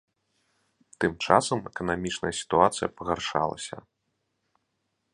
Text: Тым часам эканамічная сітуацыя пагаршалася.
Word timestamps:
Тым 1.03 1.11
часам 1.27 1.59
эканамічная 1.71 2.33
сітуацыя 2.41 2.87
пагаршалася. 3.01 3.77